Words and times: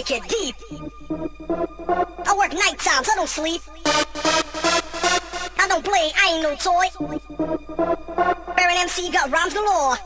like 0.00 0.10
it 0.12 0.28
deep. 0.28 0.56
I 1.10 2.34
work 2.38 2.52
night 2.52 2.78
times, 2.78 3.08
I 3.10 3.14
don't 3.16 3.28
sleep. 3.28 3.60
I 5.58 5.68
don't 5.68 5.84
play, 5.84 6.10
I 6.16 6.32
ain't 6.32 6.42
no 6.42 6.54
toy. 6.56 6.88
Baron 8.56 8.76
MC 8.78 9.10
got 9.10 9.30
rhymes 9.30 9.52
galore. 9.52 9.96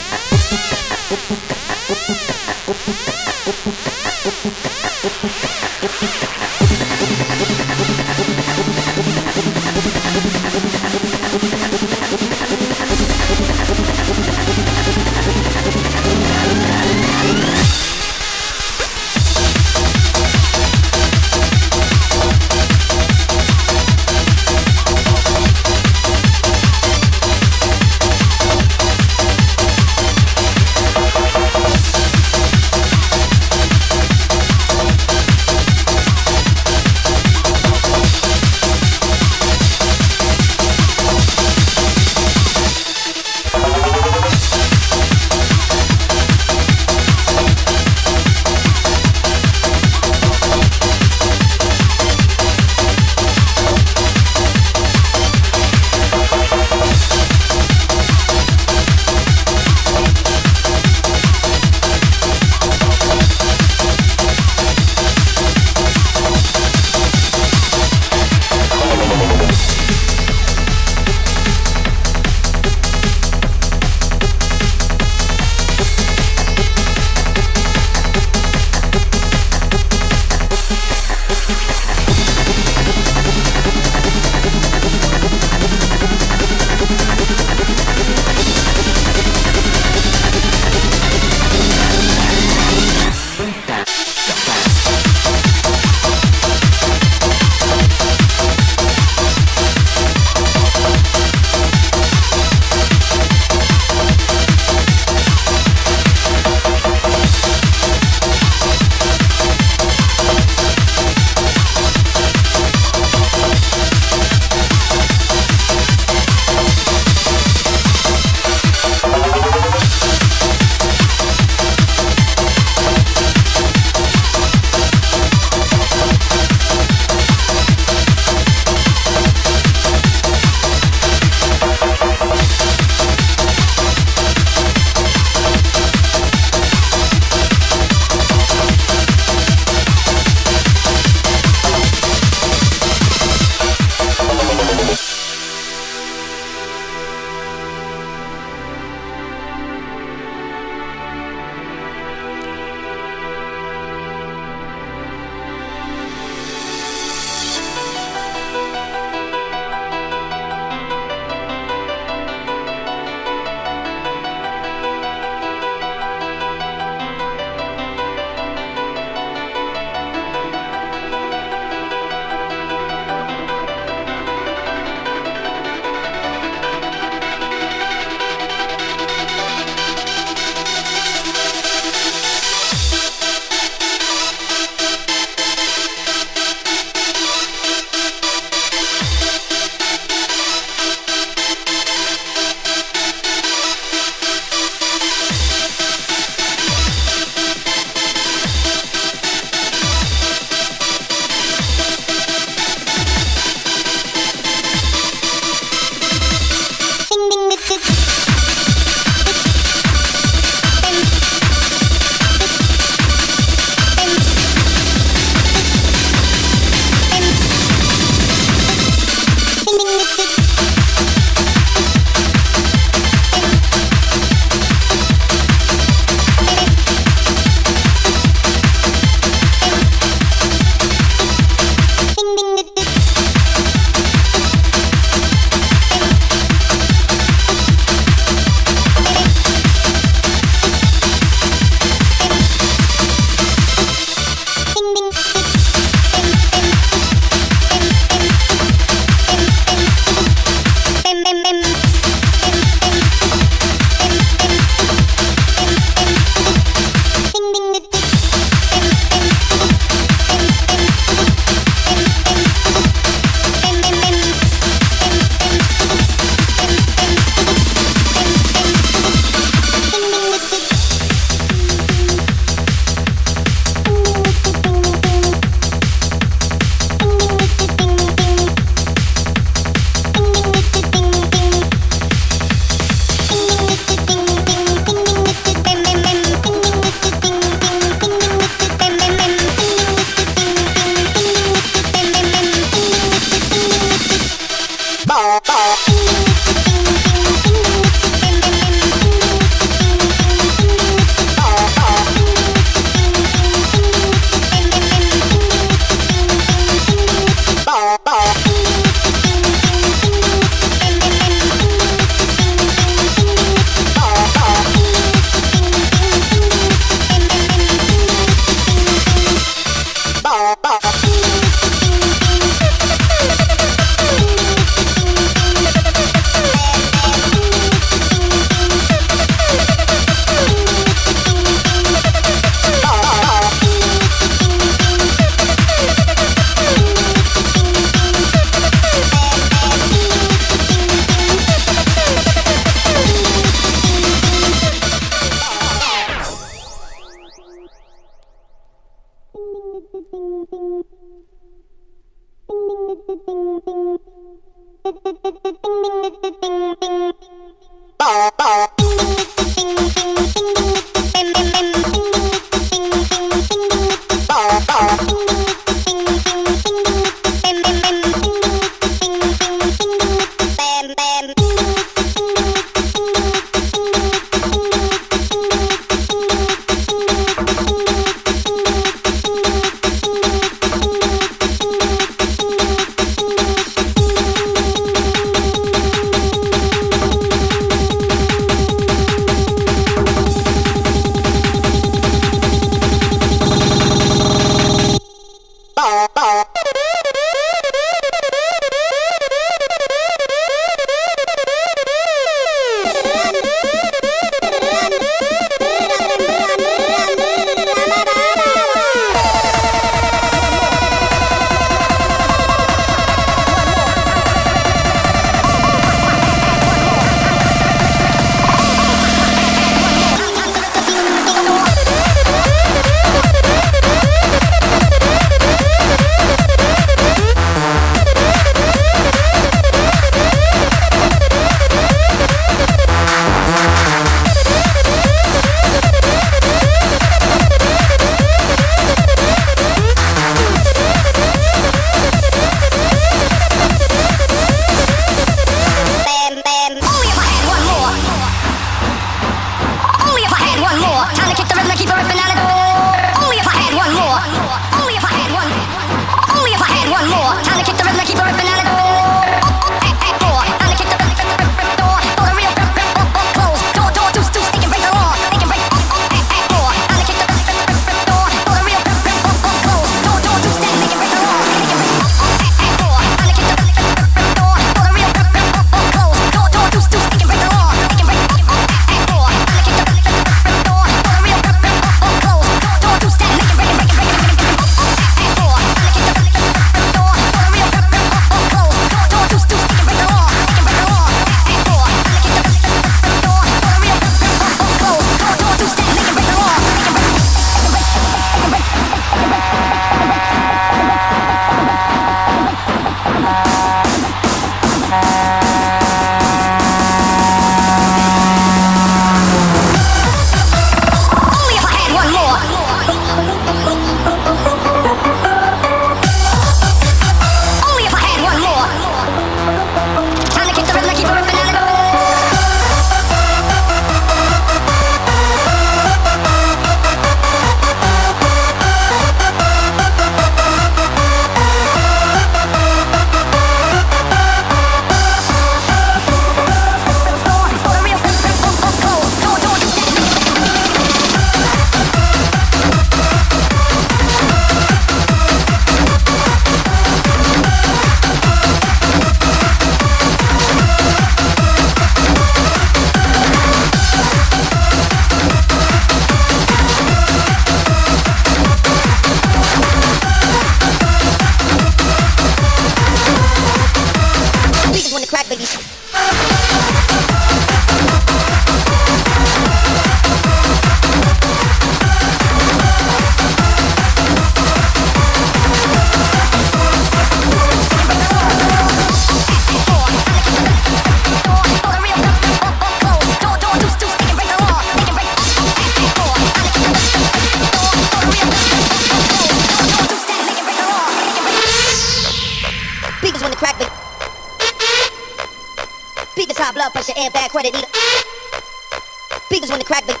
Beaters 599.30 599.50
when 599.50 599.58
the 599.58 599.64
crack 599.64 599.84
but 599.86 600.00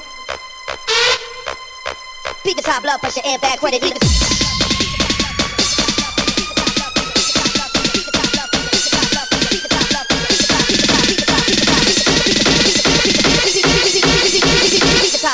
Beaters 2.44 2.64
high 2.66 2.80
blood 2.80 3.00
pressure 3.00 3.20
airbag 3.20 3.58
credit 3.58 3.84
eaters. 3.84 4.28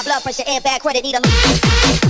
Blood 0.05 0.23
pressure, 0.23 0.43
airbag, 0.43 0.81
credit, 0.81 1.03
need 1.03 1.15
them. 1.15 2.04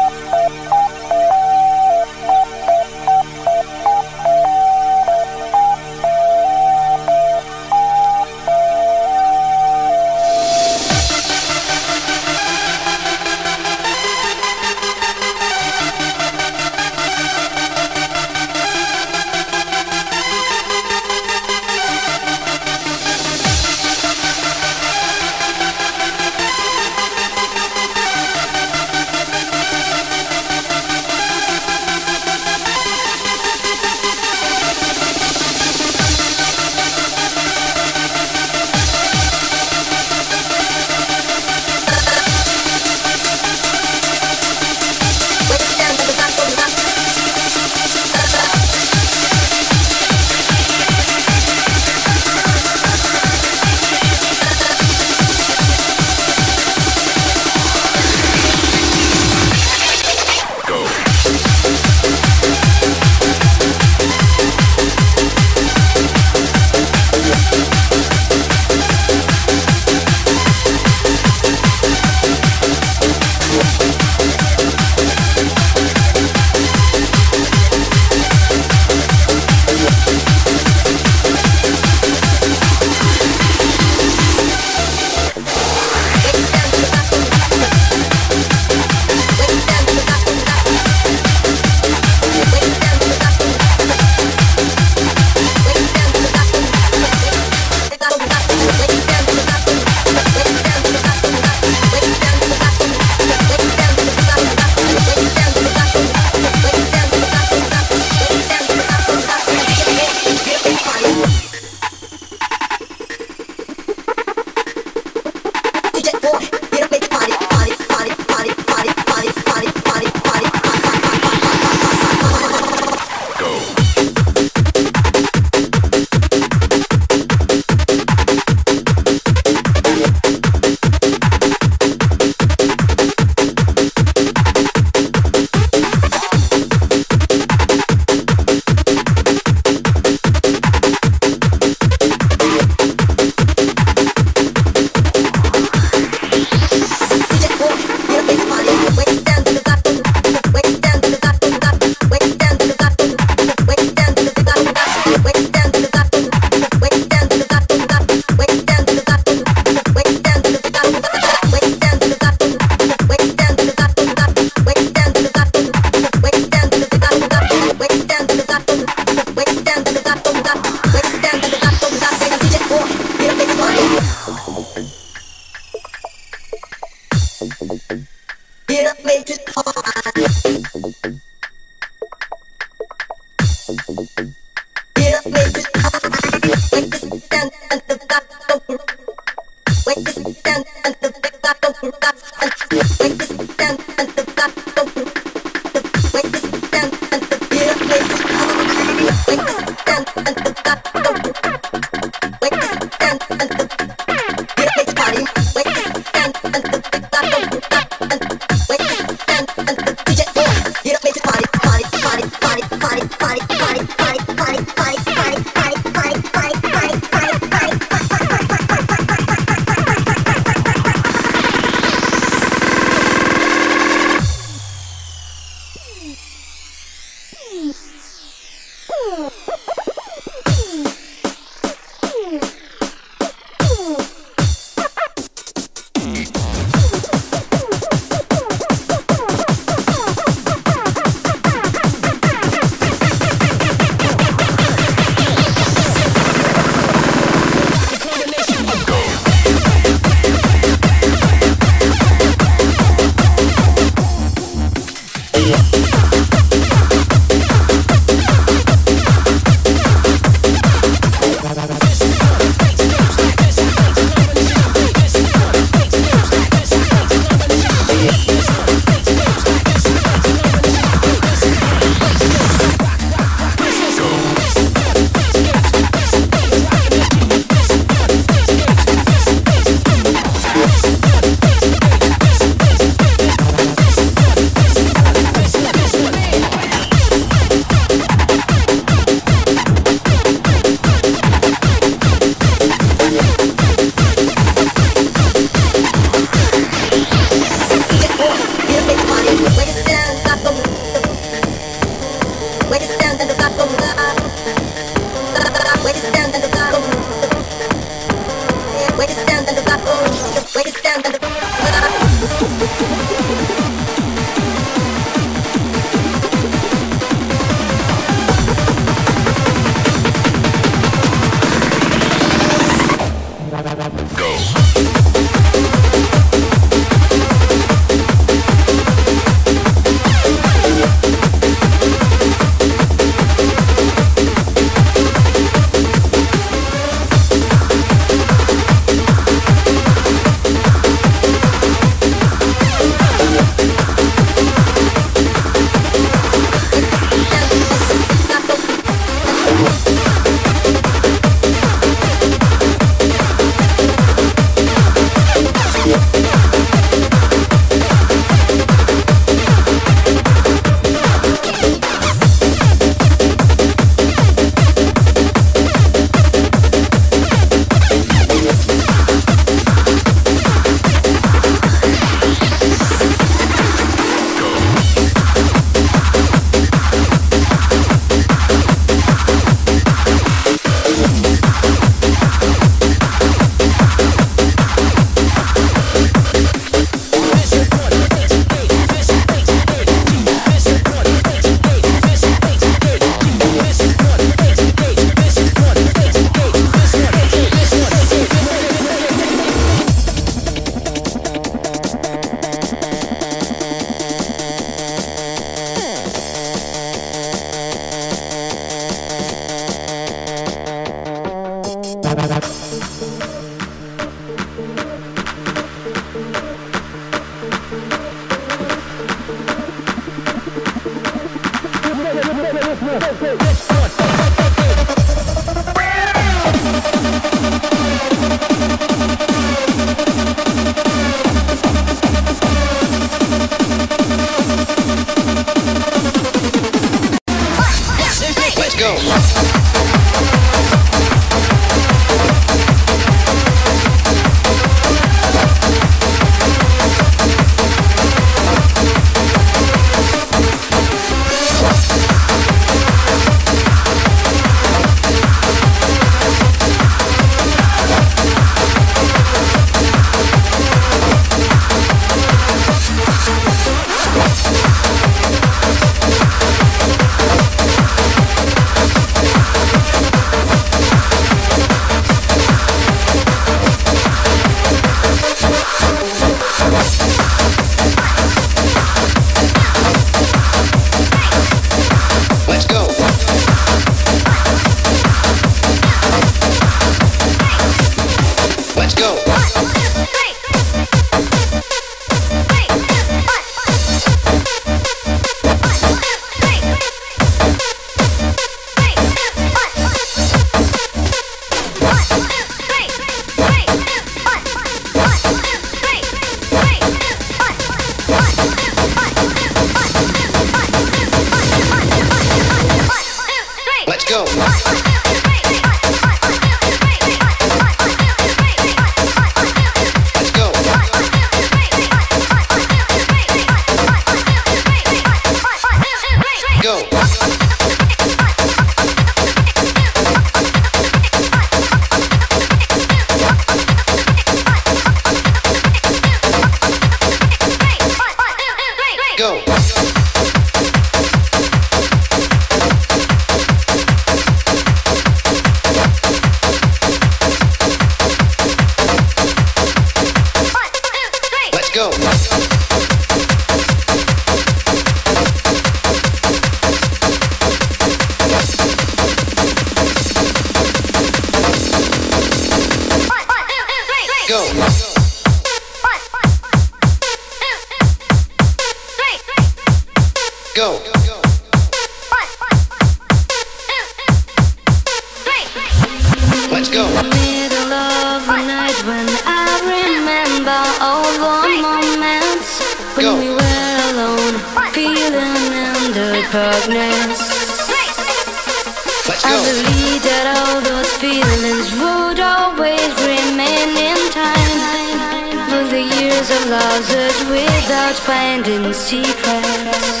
loves 596.50 596.90
without 597.30 597.94
finding 597.94 598.72
secrets. 598.72 600.00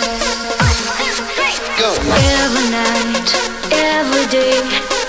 Go. 1.78 1.94
Every 2.42 2.68
night, 2.74 3.28
every 3.70 4.26
day, 4.26 4.58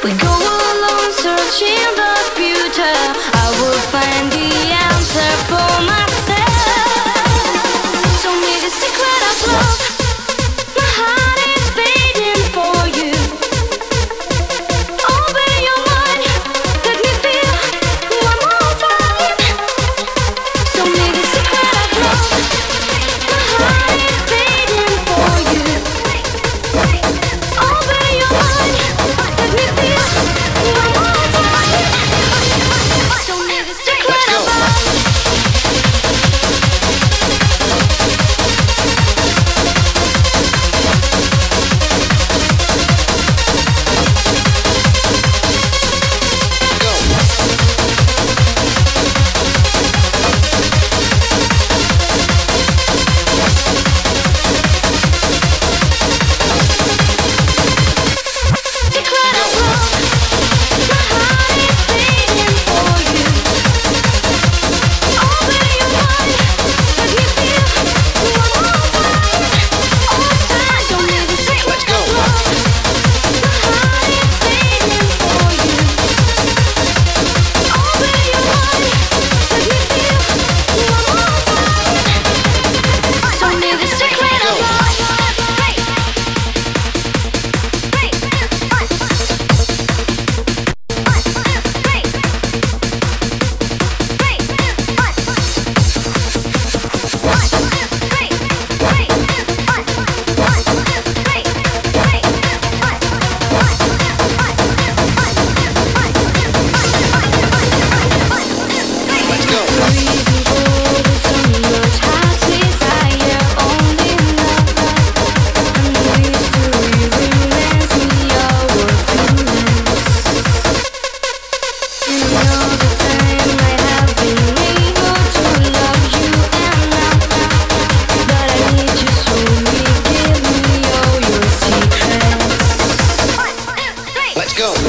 we 0.04 0.12
go 0.22 0.34
alone 0.72 1.12
searching 1.26 1.90
the 1.98 2.21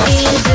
These 0.04 0.51